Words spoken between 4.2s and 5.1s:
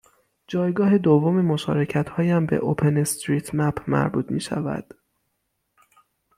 میشود